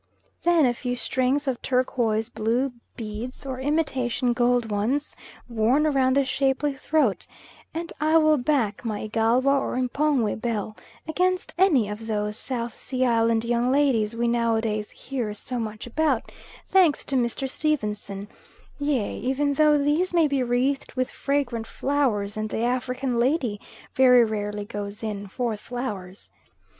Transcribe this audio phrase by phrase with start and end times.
[0.41, 5.15] Then a few strings of turquoise blue beads, or imitation gold ones,
[5.47, 7.27] worn round the shapely throat;
[7.71, 10.75] and I will back my Igalwa or M'pongwe belle
[11.07, 16.31] against any of those South Sea Island young ladies we nowadays hear so much about,
[16.67, 17.47] thanks to Mr.
[17.47, 18.27] Stevenson,
[18.79, 23.61] yea, even though these may be wreathed with fragrant flowers, and the African lady
[23.93, 26.31] very rarely goes in for flowers.